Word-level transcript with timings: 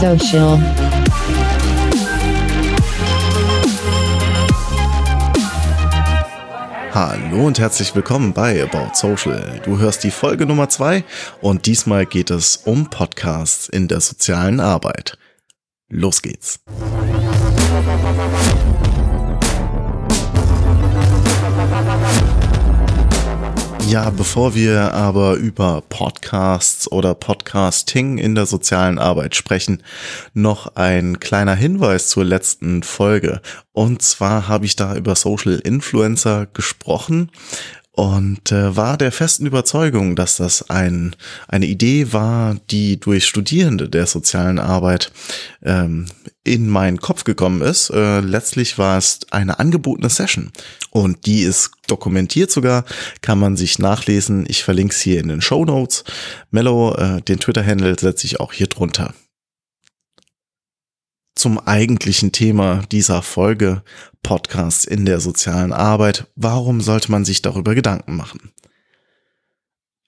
Social. 0.00 0.58
Hallo 6.94 7.46
und 7.46 7.58
herzlich 7.58 7.94
willkommen 7.94 8.32
bei 8.32 8.62
About 8.62 8.94
Social. 8.94 9.60
Du 9.62 9.78
hörst 9.78 10.02
die 10.02 10.10
Folge 10.10 10.46
Nummer 10.46 10.70
zwei 10.70 11.04
und 11.42 11.66
diesmal 11.66 12.06
geht 12.06 12.30
es 12.30 12.56
um 12.56 12.88
Podcasts 12.88 13.68
in 13.68 13.88
der 13.88 14.00
sozialen 14.00 14.60
Arbeit. 14.60 15.18
Los 15.90 16.22
geht's. 16.22 16.60
Ja, 23.90 24.10
bevor 24.10 24.54
wir 24.54 24.94
aber 24.94 25.34
über 25.34 25.82
Podcasts 25.88 26.90
oder 26.92 27.12
Podcasting 27.16 28.18
in 28.18 28.36
der 28.36 28.46
sozialen 28.46 29.00
Arbeit 29.00 29.34
sprechen, 29.34 29.82
noch 30.32 30.76
ein 30.76 31.18
kleiner 31.18 31.56
Hinweis 31.56 32.08
zur 32.08 32.24
letzten 32.24 32.84
Folge. 32.84 33.40
Und 33.72 34.00
zwar 34.02 34.46
habe 34.46 34.64
ich 34.64 34.76
da 34.76 34.94
über 34.94 35.16
Social 35.16 35.58
Influencer 35.58 36.46
gesprochen 36.46 37.32
und 37.92 38.52
äh, 38.52 38.76
war 38.76 38.96
der 38.96 39.10
festen 39.10 39.46
Überzeugung, 39.46 40.14
dass 40.14 40.36
das 40.36 40.70
ein, 40.70 41.16
eine 41.48 41.66
Idee 41.66 42.12
war, 42.12 42.56
die 42.70 43.00
durch 43.00 43.26
Studierende 43.26 43.88
der 43.88 44.06
sozialen 44.06 44.58
Arbeit 44.58 45.12
ähm, 45.62 46.06
in 46.44 46.68
meinen 46.68 46.98
Kopf 46.98 47.24
gekommen 47.24 47.62
ist. 47.62 47.90
Äh, 47.90 48.20
letztlich 48.20 48.78
war 48.78 48.96
es 48.96 49.20
eine 49.30 49.58
angebotene 49.58 50.08
Session 50.08 50.52
und 50.90 51.26
die 51.26 51.42
ist 51.42 51.72
dokumentiert 51.88 52.50
sogar, 52.50 52.84
kann 53.22 53.38
man 53.38 53.56
sich 53.56 53.78
nachlesen. 53.78 54.44
Ich 54.48 54.62
verlinke 54.62 54.94
es 54.94 55.00
hier 55.00 55.20
in 55.20 55.28
den 55.28 55.40
Show 55.40 55.64
Notes. 55.64 56.04
Mello, 56.50 56.94
äh, 56.94 57.20
den 57.22 57.40
Twitter-Handle 57.40 57.98
setze 57.98 58.26
ich 58.26 58.38
auch 58.38 58.52
hier 58.52 58.68
drunter 58.68 59.14
zum 61.40 61.58
eigentlichen 61.58 62.32
Thema 62.32 62.82
dieser 62.92 63.22
Folge 63.22 63.82
Podcasts 64.22 64.84
in 64.84 65.06
der 65.06 65.20
sozialen 65.20 65.72
Arbeit. 65.72 66.26
Warum 66.36 66.82
sollte 66.82 67.10
man 67.10 67.24
sich 67.24 67.40
darüber 67.40 67.74
Gedanken 67.74 68.14
machen? 68.14 68.52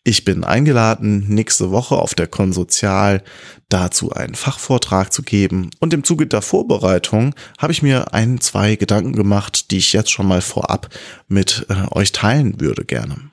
Ich 0.05 0.25
bin 0.25 0.45
eingeladen, 0.45 1.29
nächste 1.29 1.71
Woche 1.71 1.97
auf 1.97 2.15
der 2.15 2.27
Konsozial 2.27 3.23
dazu 3.71 4.13
einen 4.13 4.35
Fachvortrag 4.35 5.11
zu 5.11 5.23
geben 5.23 5.71
und 5.81 5.95
im 5.95 6.05
Zuge 6.05 6.27
der 6.27 6.43
Vorbereitung 6.43 7.35
habe 7.57 7.73
ich 7.73 7.83
mir 7.83 8.13
ein, 8.13 8.39
zwei 8.43 8.77
Gedanken 8.77 9.15
gemacht, 9.15 9.71
die 9.71 9.79
ich 9.79 9.95
jetzt 9.95 10.11
schon 10.11 10.29
mal 10.29 10.43
vorab 10.43 10.91
mit 11.29 11.65
äh, 11.71 11.95
euch 11.95 12.13
teilen 12.13 12.61
würde 12.61 12.85
gerne. 12.85 13.32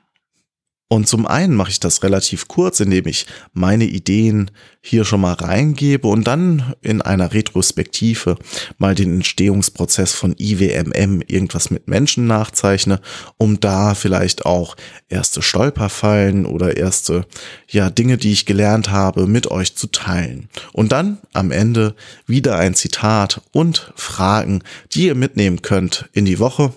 Und 0.92 1.06
zum 1.06 1.24
einen 1.24 1.54
mache 1.54 1.70
ich 1.70 1.78
das 1.78 2.02
relativ 2.02 2.48
kurz, 2.48 2.80
indem 2.80 3.06
ich 3.06 3.24
meine 3.52 3.84
Ideen 3.84 4.50
hier 4.80 5.04
schon 5.04 5.20
mal 5.20 5.34
reingebe 5.34 6.08
und 6.08 6.24
dann 6.24 6.74
in 6.82 7.00
einer 7.00 7.32
Retrospektive 7.32 8.34
mal 8.76 8.96
den 8.96 9.14
Entstehungsprozess 9.14 10.14
von 10.14 10.34
IWMM 10.36 11.22
irgendwas 11.28 11.70
mit 11.70 11.86
Menschen 11.86 12.26
nachzeichne, 12.26 13.00
um 13.36 13.60
da 13.60 13.94
vielleicht 13.94 14.46
auch 14.46 14.74
erste 15.08 15.42
Stolperfallen 15.42 16.44
oder 16.44 16.76
erste 16.76 17.24
ja 17.68 17.88
Dinge, 17.88 18.18
die 18.18 18.32
ich 18.32 18.44
gelernt 18.44 18.90
habe, 18.90 19.28
mit 19.28 19.48
euch 19.48 19.76
zu 19.76 19.86
teilen. 19.86 20.48
Und 20.72 20.90
dann 20.90 21.18
am 21.32 21.52
Ende 21.52 21.94
wieder 22.26 22.58
ein 22.58 22.74
Zitat 22.74 23.42
und 23.52 23.92
Fragen, 23.94 24.64
die 24.92 25.06
ihr 25.06 25.14
mitnehmen 25.14 25.62
könnt 25.62 26.08
in 26.14 26.24
die 26.24 26.40
Woche 26.40 26.74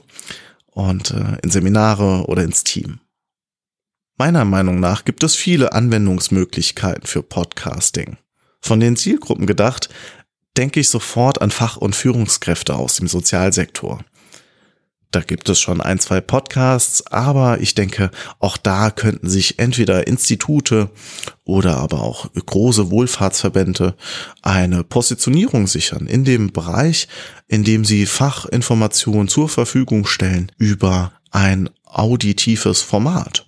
und 0.70 1.10
äh, 1.10 1.40
in 1.42 1.50
Seminare 1.50 2.26
oder 2.28 2.44
ins 2.44 2.64
Team. 2.64 3.00
Meiner 4.18 4.46
Meinung 4.46 4.80
nach 4.80 5.06
gibt 5.06 5.24
es 5.24 5.36
viele 5.36 5.74
Anwendungsmöglichkeiten 5.74 7.08
für 7.08 7.24
Podcasting. 7.24 8.18
Von 8.62 8.80
den 8.80 8.96
Zielgruppen 8.96 9.48
gedacht, 9.48 9.90
denke 10.56 10.80
ich 10.80 10.90
sofort 10.90 11.42
an 11.42 11.50
Fach- 11.50 11.78
und 11.78 11.96
Führungskräfte 11.96 12.76
aus 12.76 12.98
dem 12.98 13.08
Sozialsektor. 13.08 14.06
Da 15.10 15.22
gibt 15.22 15.50
es 15.50 15.60
schon 15.60 15.82
ein, 15.82 15.98
zwei 15.98 16.22
Podcasts, 16.22 17.08
aber 17.08 17.60
ich 17.60 17.74
denke, 17.74 18.12
auch 18.38 18.58
da 18.58 18.92
könnten 18.92 19.30
sich 19.30 19.58
entweder 19.58 20.06
Institute 20.06 20.92
oder 21.44 21.78
aber 21.78 22.04
auch 22.04 22.32
große 22.34 22.92
Wohlfahrtsverbände 22.92 23.96
eine 24.44 24.84
Positionierung 24.84 25.66
sichern 25.66 26.06
in 26.06 26.24
dem 26.24 26.52
Bereich, 26.52 27.08
in 27.48 27.64
dem 27.64 27.84
sie 27.84 28.06
Fachinformationen 28.06 29.28
zur 29.28 29.50
Verfügung 29.50 30.06
stellen 30.06 30.52
über 30.58 31.14
ein 31.32 31.70
auditives 31.84 32.84
Format. 32.84 33.48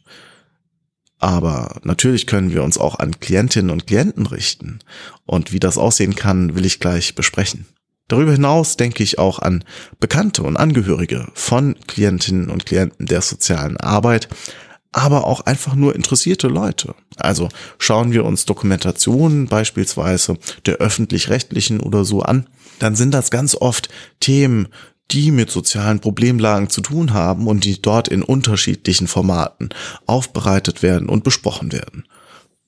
Aber 1.25 1.79
natürlich 1.81 2.27
können 2.27 2.53
wir 2.53 2.61
uns 2.61 2.77
auch 2.77 2.99
an 2.99 3.19
Klientinnen 3.19 3.71
und 3.71 3.87
Klienten 3.87 4.27
richten. 4.27 4.77
Und 5.25 5.51
wie 5.51 5.59
das 5.59 5.79
aussehen 5.79 6.13
kann, 6.13 6.53
will 6.53 6.67
ich 6.67 6.79
gleich 6.79 7.15
besprechen. 7.15 7.65
Darüber 8.07 8.33
hinaus 8.33 8.77
denke 8.77 9.01
ich 9.01 9.17
auch 9.17 9.39
an 9.39 9.63
Bekannte 9.99 10.43
und 10.43 10.55
Angehörige 10.55 11.25
von 11.33 11.77
Klientinnen 11.87 12.51
und 12.51 12.67
Klienten 12.67 13.07
der 13.07 13.21
sozialen 13.21 13.77
Arbeit, 13.77 14.27
aber 14.91 15.25
auch 15.25 15.41
einfach 15.41 15.73
nur 15.73 15.95
interessierte 15.95 16.47
Leute. 16.47 16.93
Also 17.15 17.49
schauen 17.79 18.11
wir 18.11 18.23
uns 18.23 18.45
Dokumentationen 18.45 19.47
beispielsweise 19.47 20.37
der 20.67 20.75
öffentlich-rechtlichen 20.75 21.79
oder 21.79 22.05
so 22.05 22.21
an, 22.21 22.45
dann 22.77 22.95
sind 22.95 23.15
das 23.15 23.31
ganz 23.31 23.55
oft 23.55 23.89
Themen, 24.19 24.67
die 25.11 25.31
mit 25.31 25.51
sozialen 25.51 25.99
Problemlagen 25.99 26.69
zu 26.69 26.81
tun 26.81 27.13
haben 27.13 27.47
und 27.47 27.63
die 27.63 27.81
dort 27.81 28.07
in 28.07 28.23
unterschiedlichen 28.23 29.07
Formaten 29.07 29.69
aufbereitet 30.05 30.81
werden 30.81 31.09
und 31.09 31.23
besprochen 31.23 31.71
werden. 31.71 32.07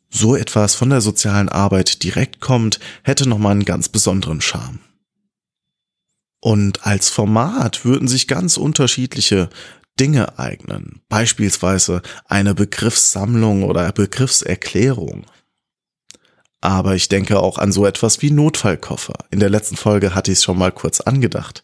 So 0.09 0.35
etwas 0.35 0.75
von 0.75 0.89
der 0.89 1.01
sozialen 1.01 1.49
Arbeit 1.49 2.03
direkt 2.03 2.39
kommt, 2.39 2.79
hätte 3.03 3.27
nochmal 3.27 3.51
einen 3.53 3.65
ganz 3.65 3.89
besonderen 3.89 4.41
Charme. 4.41 4.79
Und 6.39 6.85
als 6.85 7.09
Format 7.09 7.83
würden 7.83 8.07
sich 8.07 8.27
ganz 8.27 8.57
unterschiedliche 8.57 9.49
Dinge 9.99 10.37
eignen, 10.37 11.01
beispielsweise 11.09 12.01
eine 12.25 12.53
Begriffssammlung 12.53 13.63
oder 13.63 13.91
Begriffserklärung. 13.91 15.25
Aber 16.61 16.95
ich 16.95 17.09
denke 17.09 17.39
auch 17.39 17.57
an 17.57 17.71
so 17.71 17.85
etwas 17.85 18.21
wie 18.21 18.31
Notfallkoffer. 18.31 19.25
In 19.31 19.39
der 19.39 19.49
letzten 19.49 19.75
Folge 19.75 20.15
hatte 20.15 20.31
ich 20.31 20.39
es 20.39 20.43
schon 20.43 20.57
mal 20.57 20.71
kurz 20.71 21.01
angedacht. 21.01 21.63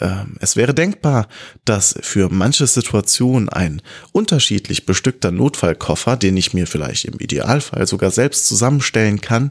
Ähm, 0.00 0.36
es 0.40 0.56
wäre 0.56 0.74
denkbar, 0.74 1.28
dass 1.64 1.98
für 2.00 2.28
manche 2.28 2.66
Situationen 2.66 3.48
ein 3.48 3.82
unterschiedlich 4.12 4.86
bestückter 4.86 5.30
Notfallkoffer, 5.30 6.16
den 6.16 6.36
ich 6.36 6.54
mir 6.54 6.66
vielleicht 6.66 7.04
im 7.04 7.18
Idealfall 7.18 7.86
sogar 7.86 8.10
selbst 8.10 8.46
zusammenstellen 8.46 9.20
kann, 9.20 9.50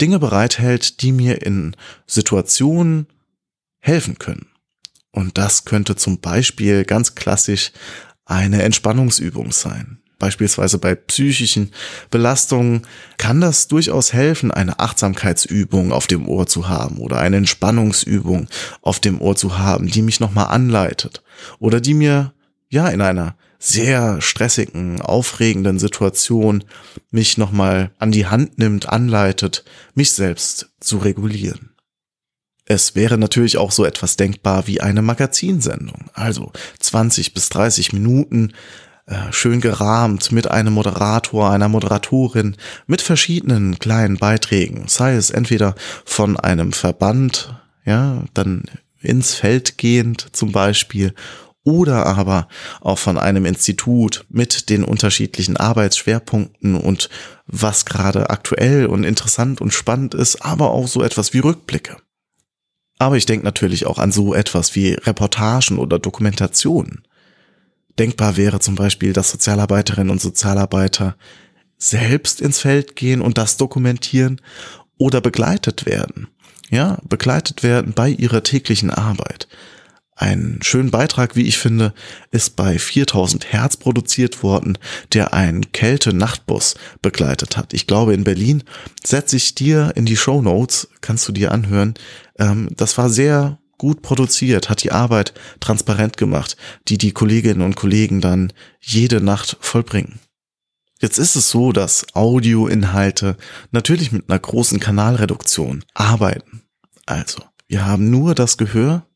Dinge 0.00 0.18
bereithält, 0.18 1.02
die 1.02 1.12
mir 1.12 1.42
in 1.42 1.76
Situationen 2.06 3.06
helfen 3.80 4.18
können. 4.18 4.46
Und 5.10 5.38
das 5.38 5.64
könnte 5.64 5.96
zum 5.96 6.20
Beispiel 6.20 6.84
ganz 6.84 7.14
klassisch 7.14 7.72
eine 8.24 8.62
Entspannungsübung 8.62 9.52
sein. 9.52 10.00
Beispielsweise 10.18 10.78
bei 10.78 10.96
psychischen 10.96 11.70
Belastungen 12.10 12.82
kann 13.18 13.40
das 13.40 13.68
durchaus 13.68 14.12
helfen, 14.12 14.50
eine 14.50 14.80
Achtsamkeitsübung 14.80 15.92
auf 15.92 16.08
dem 16.08 16.28
Ohr 16.28 16.48
zu 16.48 16.68
haben 16.68 16.98
oder 16.98 17.18
eine 17.18 17.36
Entspannungsübung 17.36 18.48
auf 18.82 18.98
dem 18.98 19.20
Ohr 19.20 19.36
zu 19.36 19.58
haben, 19.58 19.86
die 19.86 20.02
mich 20.02 20.18
nochmal 20.18 20.46
anleitet 20.46 21.22
oder 21.60 21.80
die 21.80 21.94
mir 21.94 22.32
ja 22.68 22.88
in 22.88 23.00
einer 23.00 23.36
sehr 23.60 24.20
stressigen, 24.20 25.00
aufregenden 25.00 25.78
Situation 25.78 26.64
mich 27.10 27.38
nochmal 27.38 27.92
an 27.98 28.10
die 28.10 28.26
Hand 28.26 28.58
nimmt, 28.58 28.88
anleitet, 28.88 29.64
mich 29.94 30.12
selbst 30.12 30.70
zu 30.80 30.98
regulieren. 30.98 31.70
Es 32.64 32.94
wäre 32.94 33.18
natürlich 33.18 33.56
auch 33.56 33.72
so 33.72 33.84
etwas 33.84 34.16
denkbar 34.16 34.66
wie 34.66 34.80
eine 34.80 35.00
Magazinsendung, 35.00 36.10
also 36.12 36.52
20 36.80 37.34
bis 37.34 37.48
30 37.48 37.92
Minuten 37.92 38.52
äh, 39.08 39.32
schön 39.32 39.62
gerahmt 39.62 40.32
mit 40.32 40.50
einem 40.50 40.74
Moderator, 40.74 41.50
einer 41.50 41.68
Moderatorin, 41.68 42.56
mit 42.86 43.00
verschiedenen 43.00 43.78
kleinen 43.78 44.18
Beiträgen, 44.18 44.84
sei 44.86 45.14
es 45.14 45.30
entweder 45.30 45.74
von 46.04 46.38
einem 46.38 46.72
Verband, 46.72 47.54
ja, 47.86 48.22
dann 48.34 48.64
ins 49.00 49.34
Feld 49.34 49.78
gehend 49.78 50.26
zum 50.32 50.52
Beispiel, 50.52 51.14
oder 51.64 52.04
aber 52.04 52.48
auch 52.80 52.98
von 52.98 53.18
einem 53.18 53.46
Institut 53.46 54.26
mit 54.28 54.68
den 54.68 54.84
unterschiedlichen 54.84 55.56
Arbeitsschwerpunkten 55.56 56.76
und 56.76 57.08
was 57.46 57.86
gerade 57.86 58.28
aktuell 58.28 58.86
und 58.86 59.04
interessant 59.04 59.62
und 59.62 59.72
spannend 59.72 60.14
ist, 60.14 60.44
aber 60.44 60.70
auch 60.70 60.86
so 60.86 61.02
etwas 61.02 61.32
wie 61.32 61.40
Rückblicke. 61.40 61.96
Aber 62.98 63.16
ich 63.16 63.24
denke 63.26 63.46
natürlich 63.46 63.86
auch 63.86 63.98
an 63.98 64.12
so 64.12 64.34
etwas 64.34 64.74
wie 64.74 64.92
Reportagen 64.92 65.78
oder 65.78 65.98
Dokumentationen. 65.98 67.07
Denkbar 67.98 68.36
wäre 68.36 68.60
zum 68.60 68.74
Beispiel, 68.74 69.12
dass 69.12 69.30
Sozialarbeiterinnen 69.30 70.10
und 70.10 70.20
Sozialarbeiter 70.20 71.16
selbst 71.78 72.40
ins 72.40 72.60
Feld 72.60 72.96
gehen 72.96 73.20
und 73.20 73.38
das 73.38 73.56
dokumentieren 73.56 74.40
oder 74.98 75.20
begleitet 75.20 75.86
werden. 75.86 76.28
Ja, 76.70 76.98
begleitet 77.08 77.62
werden 77.62 77.94
bei 77.94 78.10
ihrer 78.10 78.42
täglichen 78.42 78.90
Arbeit. 78.90 79.48
Ein 80.14 80.58
schönen 80.62 80.90
Beitrag, 80.90 81.36
wie 81.36 81.46
ich 81.46 81.58
finde, 81.58 81.94
ist 82.32 82.56
bei 82.56 82.76
4000 82.78 83.52
Hertz 83.52 83.76
produziert 83.76 84.42
worden, 84.42 84.76
der 85.12 85.32
einen 85.32 85.70
Kälte-Nachtbus 85.70 86.74
begleitet 87.00 87.56
hat. 87.56 87.72
Ich 87.72 87.86
glaube, 87.86 88.14
in 88.14 88.24
Berlin 88.24 88.64
setze 89.04 89.36
ich 89.36 89.54
dir 89.54 89.92
in 89.94 90.06
die 90.06 90.16
Show 90.16 90.42
Notes, 90.42 90.88
kannst 91.02 91.28
du 91.28 91.32
dir 91.32 91.52
anhören. 91.52 91.94
Ähm, 92.36 92.68
das 92.76 92.98
war 92.98 93.10
sehr 93.10 93.58
gut 93.78 94.02
produziert, 94.02 94.68
hat 94.68 94.82
die 94.82 94.92
Arbeit 94.92 95.32
transparent 95.60 96.16
gemacht, 96.16 96.56
die 96.88 96.98
die 96.98 97.12
Kolleginnen 97.12 97.62
und 97.62 97.76
Kollegen 97.76 98.20
dann 98.20 98.52
jede 98.80 99.20
Nacht 99.20 99.56
vollbringen. 99.60 100.18
Jetzt 101.00 101.18
ist 101.18 101.36
es 101.36 101.50
so, 101.50 101.72
dass 101.72 102.06
Audioinhalte 102.14 103.36
natürlich 103.70 104.10
mit 104.10 104.28
einer 104.28 104.38
großen 104.38 104.80
Kanalreduktion 104.80 105.84
arbeiten. 105.94 106.62
Also, 107.06 107.42
wir 107.68 107.86
haben 107.86 108.10
nur 108.10 108.34
das 108.34 108.58
Gehör, 108.58 109.06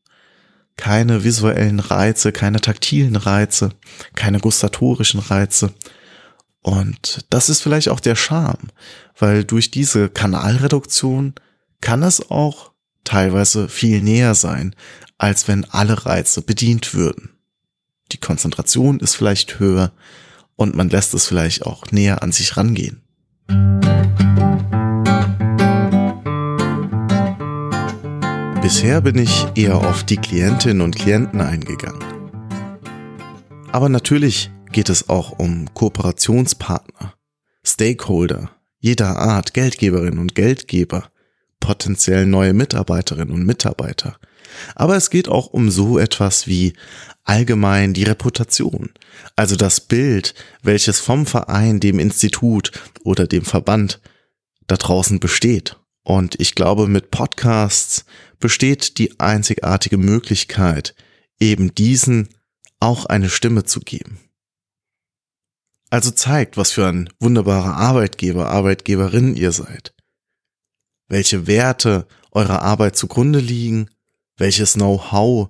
keine 0.77 1.23
visuellen 1.23 1.79
Reize, 1.79 2.31
keine 2.31 2.61
taktilen 2.61 3.15
Reize, 3.15 3.71
keine 4.15 4.39
gustatorischen 4.39 5.19
Reize. 5.19 5.73
Und 6.61 7.25
das 7.29 7.49
ist 7.49 7.61
vielleicht 7.61 7.89
auch 7.89 7.99
der 7.99 8.15
Charme, 8.15 8.69
weil 9.19 9.43
durch 9.43 9.69
diese 9.69 10.09
Kanalreduktion 10.09 11.35
kann 11.81 12.01
es 12.01 12.31
auch 12.31 12.72
teilweise 13.03 13.69
viel 13.69 14.01
näher 14.01 14.35
sein, 14.35 14.75
als 15.17 15.47
wenn 15.47 15.65
alle 15.65 16.05
Reize 16.05 16.41
bedient 16.41 16.93
würden. 16.93 17.29
Die 18.11 18.17
Konzentration 18.17 18.99
ist 18.99 19.15
vielleicht 19.15 19.59
höher 19.59 19.91
und 20.55 20.75
man 20.75 20.89
lässt 20.89 21.13
es 21.13 21.25
vielleicht 21.25 21.65
auch 21.65 21.91
näher 21.91 22.21
an 22.21 22.31
sich 22.31 22.57
rangehen. 22.57 23.01
Bisher 28.61 29.01
bin 29.01 29.17
ich 29.17 29.45
eher 29.55 29.75
auf 29.75 30.03
die 30.03 30.17
Klientinnen 30.17 30.81
und 30.81 30.95
Klienten 30.95 31.41
eingegangen. 31.41 32.01
Aber 33.71 33.89
natürlich 33.89 34.51
geht 34.71 34.89
es 34.89 35.09
auch 35.09 35.37
um 35.37 35.73
Kooperationspartner, 35.73 37.13
Stakeholder 37.65 38.51
jeder 38.83 39.15
Art, 39.15 39.53
Geldgeberinnen 39.53 40.19
und 40.19 40.35
Geldgeber, 40.35 41.07
potenziell 41.63 42.25
neue 42.25 42.53
Mitarbeiterinnen 42.53 43.33
und 43.33 43.45
Mitarbeiter. 43.45 44.17
Aber 44.75 44.97
es 44.97 45.09
geht 45.09 45.29
auch 45.29 45.47
um 45.47 45.71
so 45.71 45.97
etwas 45.97 46.45
wie 46.45 46.73
allgemein 47.23 47.93
die 47.93 48.03
Reputation, 48.03 48.89
also 49.37 49.55
das 49.55 49.79
Bild, 49.79 50.35
welches 50.61 50.99
vom 50.99 51.25
Verein, 51.25 51.79
dem 51.79 51.99
Institut 51.99 52.73
oder 53.05 53.27
dem 53.27 53.45
Verband 53.45 54.01
da 54.67 54.75
draußen 54.75 55.21
besteht. 55.21 55.77
Und 56.03 56.37
ich 56.41 56.53
glaube, 56.53 56.87
mit 56.87 57.11
Podcasts 57.11 58.03
besteht 58.41 58.97
die 58.97 59.21
einzigartige 59.21 59.97
Möglichkeit, 59.97 60.95
eben 61.39 61.73
diesen 61.73 62.27
auch 62.81 63.05
eine 63.05 63.29
Stimme 63.29 63.63
zu 63.63 63.79
geben. 63.79 64.19
Also 65.89 66.11
zeigt, 66.11 66.57
was 66.57 66.71
für 66.71 66.87
ein 66.87 67.09
wunderbarer 67.21 67.77
Arbeitgeber, 67.77 68.49
Arbeitgeberin 68.49 69.37
ihr 69.37 69.53
seid. 69.53 69.93
Welche 71.13 71.45
Werte 71.45 72.07
eurer 72.31 72.63
Arbeit 72.63 72.95
zugrunde 72.95 73.37
liegen, 73.37 73.87
welches 74.35 74.73
Know-how 74.73 75.49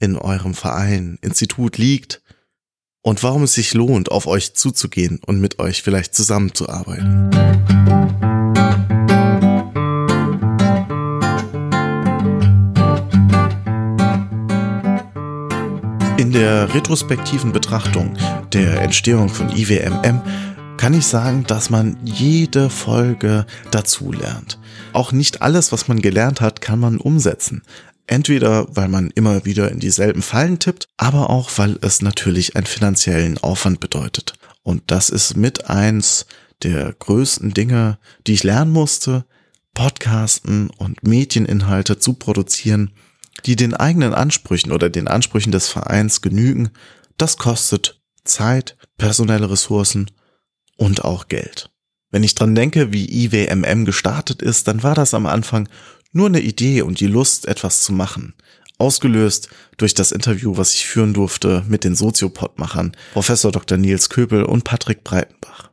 in 0.00 0.16
eurem 0.16 0.54
Verein, 0.54 1.18
Institut 1.22 1.78
liegt 1.78 2.20
und 3.00 3.22
warum 3.22 3.44
es 3.44 3.54
sich 3.54 3.74
lohnt, 3.74 4.10
auf 4.10 4.26
euch 4.26 4.54
zuzugehen 4.54 5.20
und 5.24 5.40
mit 5.40 5.60
euch 5.60 5.84
vielleicht 5.84 6.16
zusammenzuarbeiten. 6.16 7.30
In 16.18 16.32
der 16.32 16.74
retrospektiven 16.74 17.52
Betrachtung 17.52 18.16
der 18.52 18.80
Entstehung 18.80 19.28
von 19.28 19.48
IWMM 19.50 20.22
kann 20.84 20.92
ich 20.92 21.06
sagen, 21.06 21.44
dass 21.46 21.70
man 21.70 21.96
jede 22.04 22.68
Folge 22.68 23.46
dazulernt. 23.70 24.58
Auch 24.92 25.12
nicht 25.12 25.40
alles, 25.40 25.72
was 25.72 25.88
man 25.88 26.02
gelernt 26.02 26.42
hat, 26.42 26.60
kann 26.60 26.78
man 26.78 26.98
umsetzen. 26.98 27.62
Entweder 28.06 28.66
weil 28.76 28.88
man 28.88 29.10
immer 29.14 29.46
wieder 29.46 29.70
in 29.70 29.80
dieselben 29.80 30.20
Fallen 30.20 30.58
tippt, 30.58 30.90
aber 30.98 31.30
auch 31.30 31.50
weil 31.56 31.78
es 31.80 32.02
natürlich 32.02 32.54
einen 32.54 32.66
finanziellen 32.66 33.38
Aufwand 33.38 33.80
bedeutet. 33.80 34.34
Und 34.62 34.82
das 34.88 35.08
ist 35.08 35.38
mit 35.38 35.70
eins 35.70 36.26
der 36.62 36.92
größten 36.92 37.54
Dinge, 37.54 37.96
die 38.26 38.34
ich 38.34 38.42
lernen 38.42 38.70
musste, 38.70 39.24
Podcasten 39.72 40.68
und 40.68 41.02
Medieninhalte 41.02 41.98
zu 41.98 42.12
produzieren, 42.12 42.90
die 43.46 43.56
den 43.56 43.72
eigenen 43.72 44.12
Ansprüchen 44.12 44.70
oder 44.70 44.90
den 44.90 45.08
Ansprüchen 45.08 45.50
des 45.50 45.66
Vereins 45.66 46.20
genügen, 46.20 46.68
das 47.16 47.38
kostet 47.38 48.02
Zeit, 48.24 48.76
personelle 48.98 49.50
Ressourcen 49.50 50.10
und 50.76 51.04
auch 51.04 51.28
Geld. 51.28 51.70
Wenn 52.10 52.22
ich 52.22 52.34
dran 52.34 52.54
denke, 52.54 52.92
wie 52.92 53.24
IWMM 53.24 53.84
gestartet 53.84 54.40
ist, 54.40 54.68
dann 54.68 54.82
war 54.82 54.94
das 54.94 55.14
am 55.14 55.26
Anfang 55.26 55.68
nur 56.12 56.28
eine 56.28 56.40
Idee 56.40 56.82
und 56.82 57.00
die 57.00 57.08
Lust, 57.08 57.46
etwas 57.46 57.82
zu 57.82 57.92
machen. 57.92 58.34
Ausgelöst 58.78 59.48
durch 59.76 59.94
das 59.94 60.12
Interview, 60.12 60.56
was 60.56 60.74
ich 60.74 60.86
führen 60.86 61.14
durfte 61.14 61.64
mit 61.68 61.84
den 61.84 61.94
Soziopod-Machern, 61.94 62.96
Professor 63.12 63.50
Dr. 63.50 63.78
Nils 63.78 64.10
Köbel 64.10 64.44
und 64.44 64.64
Patrick 64.64 65.04
Breitenbach. 65.04 65.70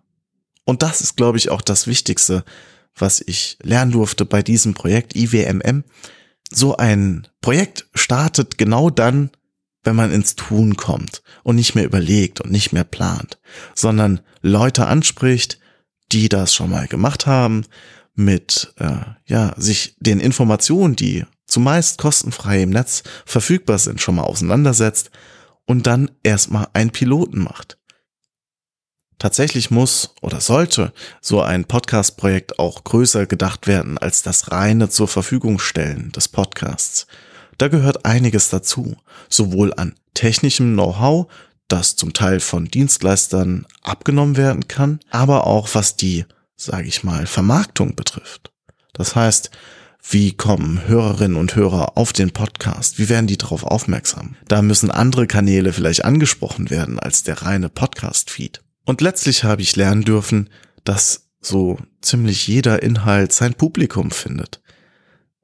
Und 0.65 0.81
das 0.81 1.01
ist, 1.01 1.15
glaube 1.15 1.37
ich, 1.37 1.49
auch 1.49 1.61
das 1.61 1.87
Wichtigste, 1.87 2.43
was 2.95 3.21
ich 3.21 3.57
lernen 3.61 3.91
durfte 3.91 4.25
bei 4.25 4.41
diesem 4.41 4.73
Projekt 4.73 5.15
IWMM, 5.15 5.83
so 6.51 6.75
ein 6.77 7.27
Projekt 7.41 7.87
startet 7.93 8.57
genau 8.57 8.89
dann, 8.89 9.31
wenn 9.83 9.95
man 9.95 10.11
ins 10.11 10.35
Tun 10.35 10.77
kommt 10.77 11.23
und 11.43 11.55
nicht 11.55 11.75
mehr 11.75 11.85
überlegt 11.85 12.41
und 12.41 12.51
nicht 12.51 12.71
mehr 12.71 12.83
plant, 12.83 13.39
sondern 13.75 14.21
Leute 14.41 14.85
anspricht, 14.87 15.59
die 16.11 16.29
das 16.29 16.53
schon 16.53 16.69
mal 16.69 16.87
gemacht 16.87 17.25
haben, 17.25 17.65
mit 18.13 18.73
äh, 18.77 18.97
ja 19.25 19.53
sich 19.57 19.95
den 19.99 20.19
Informationen, 20.19 20.95
die 20.95 21.25
zumeist 21.47 21.97
kostenfrei 21.97 22.61
im 22.61 22.69
Netz 22.69 23.03
verfügbar 23.25 23.77
sind, 23.77 24.01
schon 24.01 24.15
mal 24.15 24.23
auseinandersetzt 24.23 25.11
und 25.65 25.87
dann 25.87 26.11
erstmal 26.23 26.67
einen 26.73 26.91
Piloten 26.91 27.43
macht. 27.43 27.77
Tatsächlich 29.17 29.69
muss 29.69 30.15
oder 30.21 30.41
sollte 30.41 30.93
so 31.21 31.41
ein 31.41 31.65
Podcast-Projekt 31.65 32.57
auch 32.57 32.83
größer 32.83 33.27
gedacht 33.27 33.67
werden 33.67 33.99
als 33.99 34.23
das 34.23 34.51
reine 34.51 34.89
zur 34.89 35.07
Verfügung 35.07 35.59
stellen 35.59 36.11
des 36.11 36.27
Podcasts. 36.27 37.05
Da 37.61 37.67
gehört 37.67 38.05
einiges 38.05 38.49
dazu, 38.49 38.97
sowohl 39.29 39.71
an 39.75 39.93
technischem 40.15 40.73
Know-how, 40.73 41.27
das 41.67 41.95
zum 41.95 42.11
Teil 42.11 42.39
von 42.39 42.65
Dienstleistern 42.65 43.67
abgenommen 43.83 44.35
werden 44.35 44.67
kann, 44.67 44.99
aber 45.11 45.45
auch 45.45 45.69
was 45.73 45.95
die, 45.95 46.25
sage 46.55 46.87
ich 46.87 47.03
mal, 47.03 47.27
Vermarktung 47.27 47.95
betrifft. 47.95 48.51
Das 48.93 49.15
heißt, 49.15 49.51
wie 50.09 50.31
kommen 50.33 50.87
Hörerinnen 50.87 51.37
und 51.37 51.55
Hörer 51.55 51.99
auf 51.99 52.13
den 52.13 52.31
Podcast? 52.31 52.97
Wie 52.97 53.09
werden 53.09 53.27
die 53.27 53.37
darauf 53.37 53.63
aufmerksam? 53.63 54.37
Da 54.47 54.63
müssen 54.63 54.89
andere 54.89 55.27
Kanäle 55.27 55.71
vielleicht 55.71 56.03
angesprochen 56.03 56.71
werden 56.71 56.97
als 56.97 57.21
der 57.21 57.43
reine 57.43 57.69
Podcast-Feed. 57.69 58.63
Und 58.85 59.01
letztlich 59.01 59.43
habe 59.43 59.61
ich 59.61 59.75
lernen 59.75 60.03
dürfen, 60.03 60.49
dass 60.83 61.27
so 61.41 61.77
ziemlich 62.01 62.47
jeder 62.47 62.81
Inhalt 62.81 63.33
sein 63.33 63.53
Publikum 63.53 64.09
findet. 64.09 64.61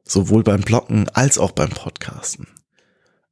Sowohl 0.07 0.43
beim 0.43 0.61
Bloggen 0.61 1.09
als 1.09 1.37
auch 1.37 1.51
beim 1.51 1.69
Podcasten. 1.69 2.47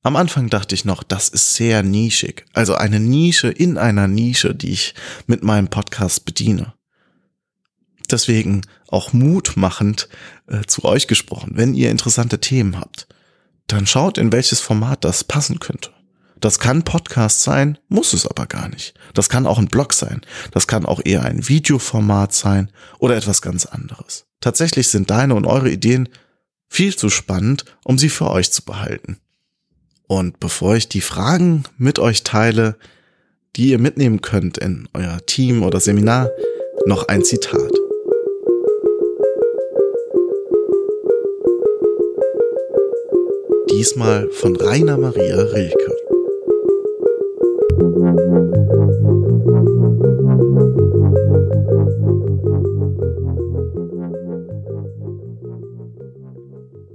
Am 0.04 0.16
Anfang 0.16 0.50
dachte 0.50 0.76
ich 0.76 0.86
noch, 0.86 1.02
das 1.02 1.30
ist 1.30 1.56
sehr 1.56 1.82
nischig. 1.82 2.46
Also 2.54 2.76
eine 2.76 3.00
Nische 3.00 3.50
in 3.50 3.78
einer 3.78 4.08
Nische, 4.08 4.54
die 4.54 4.72
ich 4.72 4.94
mit 5.26 5.44
meinem 5.44 5.68
Podcast 5.68 6.26
bediene. 6.26 6.74
Deswegen 8.12 8.62
auch 8.88 9.14
mutmachend 9.14 10.10
äh, 10.48 10.62
zu 10.68 10.84
euch 10.84 11.08
gesprochen. 11.08 11.54
Wenn 11.56 11.74
ihr 11.74 11.90
interessante 11.90 12.40
Themen 12.40 12.80
habt, 12.80 13.08
dann 13.66 13.88
schaut, 13.88 14.20
in 14.20 14.32
welches 14.32 14.60
Format 14.60 15.04
das 15.04 15.24
passen 15.24 15.60
könnte. 15.60 15.90
Das 16.40 16.60
kann 16.60 16.84
Podcast 16.84 17.42
sein, 17.42 17.80
muss 17.88 18.14
es 18.14 18.28
aber 18.28 18.46
gar 18.46 18.68
nicht. 18.68 18.94
Das 19.16 19.30
kann 19.30 19.48
auch 19.48 19.58
ein 19.58 19.70
Blog 19.70 19.94
sein. 19.94 20.22
Das 20.52 20.68
kann 20.68 20.86
auch 20.86 21.02
eher 21.04 21.24
ein 21.24 21.48
Videoformat 21.48 22.34
sein 22.34 22.72
oder 23.00 23.16
etwas 23.16 23.42
ganz 23.42 23.66
anderes. 23.66 24.28
Tatsächlich 24.42 24.90
sind 24.90 25.10
deine 25.10 25.34
und 25.34 25.48
eure 25.48 25.72
Ideen 25.72 26.10
viel 26.68 26.96
zu 26.96 27.10
spannend, 27.10 27.66
um 27.84 27.98
sie 27.98 28.10
für 28.10 28.30
euch 28.32 28.52
zu 28.52 28.64
behalten. 28.64 29.18
Und 30.08 30.40
bevor 30.40 30.76
ich 30.76 30.88
die 30.88 31.02
Fragen 31.02 31.64
mit 31.78 32.00
euch 32.00 32.24
teile, 32.24 32.78
die 33.56 33.70
ihr 33.70 33.80
mitnehmen 33.80 34.22
könnt 34.22 34.58
in 34.58 34.88
euer 34.94 35.26
Team 35.26 35.64
oder 35.64 35.80
Seminar, 35.80 36.30
noch 36.86 37.08
ein 37.08 37.24
Zitat. 37.24 37.72
Diesmal 43.72 44.30
von 44.32 44.56
Rainer 44.56 44.98
Maria 44.98 45.38
Rilke. 45.38 46.15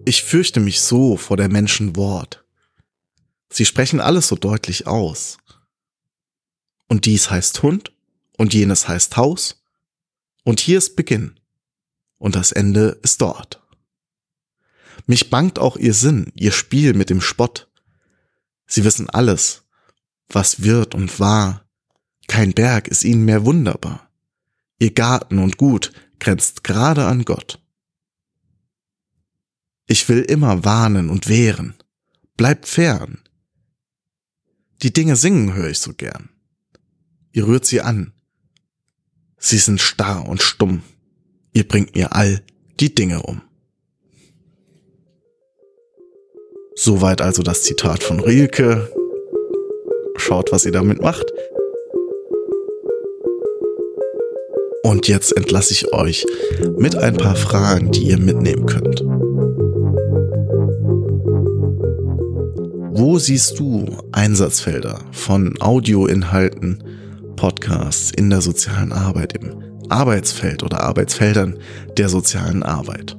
Ich 0.06 0.22
fürchte 0.24 0.60
mich 0.60 0.80
so 0.80 1.16
vor 1.16 1.36
der 1.36 1.48
Menschen 1.48 1.96
Wort. 1.96 2.44
Sie 3.52 3.66
sprechen 3.66 4.00
alles 4.00 4.28
so 4.28 4.36
deutlich 4.36 4.86
aus. 4.86 5.38
Und 6.88 7.04
dies 7.04 7.30
heißt 7.30 7.62
Hund 7.62 7.92
und 8.36 8.54
jenes 8.54 8.88
heißt 8.88 9.16
Haus 9.16 9.62
und 10.44 10.60
hier 10.60 10.78
ist 10.78 10.96
Beginn 10.96 11.38
und 12.18 12.34
das 12.34 12.52
Ende 12.52 12.98
ist 13.02 13.20
dort. 13.20 13.62
Mich 15.06 15.30
bangt 15.30 15.58
auch 15.58 15.76
ihr 15.76 15.94
Sinn, 15.94 16.32
ihr 16.34 16.52
Spiel 16.52 16.94
mit 16.94 17.10
dem 17.10 17.20
Spott. 17.20 17.68
Sie 18.66 18.84
wissen 18.84 19.10
alles, 19.10 19.64
was 20.28 20.62
wird 20.62 20.94
und 20.94 21.20
war. 21.20 21.68
Kein 22.28 22.52
Berg 22.52 22.88
ist 22.88 23.04
ihnen 23.04 23.24
mehr 23.24 23.44
wunderbar. 23.44 24.10
Ihr 24.78 24.92
Garten 24.92 25.38
und 25.38 25.56
Gut 25.56 25.92
grenzt 26.20 26.64
gerade 26.64 27.06
an 27.06 27.24
Gott. 27.24 27.60
Ich 29.90 30.08
will 30.08 30.20
immer 30.20 30.64
warnen 30.64 31.10
und 31.10 31.28
wehren. 31.28 31.74
Bleibt 32.36 32.66
fern. 32.66 33.18
Die 34.82 34.92
Dinge 34.92 35.16
singen 35.16 35.54
höre 35.54 35.70
ich 35.70 35.80
so 35.80 35.94
gern. 35.94 36.28
Ihr 37.32 37.48
rührt 37.48 37.66
sie 37.66 37.80
an. 37.80 38.12
Sie 39.36 39.58
sind 39.58 39.80
starr 39.80 40.28
und 40.28 40.42
stumm. 40.42 40.84
Ihr 41.52 41.66
bringt 41.66 41.96
mir 41.96 42.14
all 42.14 42.40
die 42.78 42.94
Dinge 42.94 43.20
um. 43.24 43.42
Soweit 46.76 47.20
also 47.20 47.42
das 47.42 47.64
Zitat 47.64 48.04
von 48.04 48.20
Rilke. 48.20 48.92
Schaut, 50.14 50.52
was 50.52 50.66
ihr 50.66 50.72
damit 50.72 51.02
macht. 51.02 51.26
Und 54.84 55.08
jetzt 55.08 55.36
entlasse 55.36 55.72
ich 55.72 55.92
euch 55.92 56.24
mit 56.78 56.94
ein 56.94 57.16
paar 57.16 57.34
Fragen, 57.34 57.90
die 57.90 58.04
ihr 58.04 58.18
mitnehmen 58.18 58.66
könnt. 58.66 59.09
Wo 63.00 63.18
siehst 63.18 63.58
du 63.58 63.86
Einsatzfelder 64.12 65.00
von 65.10 65.54
Audioinhalten, 65.58 66.84
Podcasts 67.34 68.10
in 68.10 68.28
der 68.28 68.42
sozialen 68.42 68.92
Arbeit, 68.92 69.32
im 69.38 69.54
Arbeitsfeld 69.88 70.62
oder 70.62 70.82
Arbeitsfeldern 70.82 71.58
der 71.96 72.10
sozialen 72.10 72.62
Arbeit? 72.62 73.16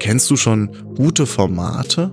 Kennst 0.00 0.28
du 0.28 0.36
schon 0.36 0.70
gute 0.96 1.24
Formate? 1.24 2.10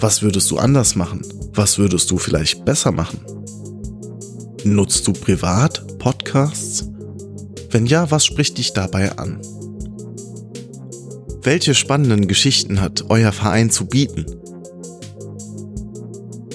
Was 0.00 0.22
würdest 0.22 0.50
du 0.50 0.56
anders 0.56 0.94
machen? 0.94 1.20
Was 1.52 1.76
würdest 1.76 2.10
du 2.10 2.16
vielleicht 2.16 2.64
besser 2.64 2.90
machen? 2.90 3.20
Nutzt 4.64 5.06
du 5.06 5.12
privat 5.12 5.98
Podcasts? 5.98 6.88
Wenn 7.70 7.84
ja, 7.84 8.10
was 8.10 8.24
spricht 8.24 8.56
dich 8.56 8.72
dabei 8.72 9.18
an? 9.18 9.38
Welche 11.42 11.74
spannenden 11.74 12.26
Geschichten 12.26 12.80
hat 12.80 13.04
euer 13.10 13.32
Verein 13.32 13.68
zu 13.68 13.84
bieten? 13.84 14.37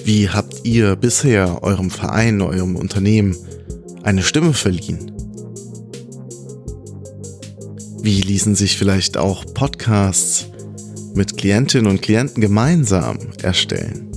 Wie 0.04 0.28
habt 0.28 0.66
ihr 0.66 0.96
bisher 0.96 1.62
eurem 1.62 1.90
Verein, 1.90 2.42
eurem 2.42 2.76
Unternehmen 2.76 3.34
eine 4.02 4.22
Stimme 4.22 4.52
verliehen? 4.52 5.10
Wie 8.02 8.20
ließen 8.20 8.54
sich 8.54 8.76
vielleicht 8.76 9.16
auch 9.16 9.46
Podcasts 9.54 10.50
mit 11.14 11.38
Klientinnen 11.38 11.86
und 11.86 12.02
Klienten 12.02 12.42
gemeinsam 12.42 13.16
erstellen? 13.42 14.10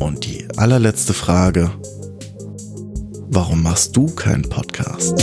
Und 0.00 0.26
die 0.26 0.48
allerletzte 0.56 1.14
Frage. 1.14 1.70
Warum 3.28 3.62
machst 3.62 3.96
du 3.96 4.06
keinen 4.06 4.42
Podcast? 4.42 5.14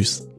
tschüss. 0.00 0.29